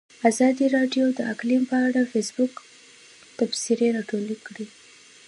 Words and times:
ازادي 0.29 0.65
راډیو 0.77 1.05
د 1.13 1.19
اقلیم 1.33 1.63
په 1.71 1.77
اړه 1.87 2.01
د 2.05 2.09
فیسبوک 2.13 2.53
تبصرې 3.37 3.87
راټولې 3.97 4.37
کړي. 4.45 4.65